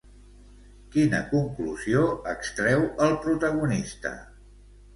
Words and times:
Quina 0.95 1.19
conclusió 1.33 2.01
extreu 2.33 2.89
el 3.07 3.17
protagonista? 3.29 4.17